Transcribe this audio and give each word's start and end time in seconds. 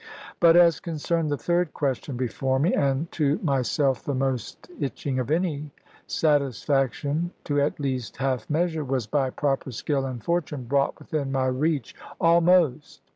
But 0.39 0.57
as 0.57 0.79
concerned 0.79 1.29
the 1.29 1.37
third 1.37 1.75
question 1.75 2.17
before 2.17 2.57
me 2.57 2.73
(and 2.73 3.11
to 3.11 3.37
myself 3.43 4.03
the 4.03 4.15
most 4.15 4.67
itching 4.79 5.19
of 5.19 5.29
any), 5.29 5.69
satisfaction, 6.07 7.29
to 7.43 7.61
at 7.61 7.79
least 7.79 8.17
half 8.17 8.49
measure, 8.49 8.83
was 8.83 9.05
by 9.05 9.29
proper 9.29 9.69
skill 9.71 10.07
and 10.07 10.23
fortune 10.23 10.63
brought 10.63 10.97
within 10.97 11.31
my 11.31 11.45
reach 11.45 11.93
almost. 12.19 13.03